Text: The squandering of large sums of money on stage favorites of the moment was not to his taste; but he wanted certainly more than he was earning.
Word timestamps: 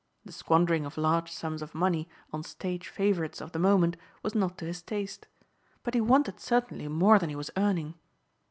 The 0.25 0.31
squandering 0.31 0.83
of 0.87 0.97
large 0.97 1.31
sums 1.31 1.61
of 1.61 1.75
money 1.75 2.09
on 2.33 2.41
stage 2.41 2.87
favorites 2.87 3.39
of 3.39 3.51
the 3.51 3.59
moment 3.59 3.97
was 4.23 4.33
not 4.33 4.57
to 4.57 4.65
his 4.65 4.81
taste; 4.81 5.27
but 5.83 5.93
he 5.93 6.01
wanted 6.01 6.39
certainly 6.39 6.87
more 6.87 7.19
than 7.19 7.29
he 7.29 7.35
was 7.35 7.51
earning. 7.55 7.93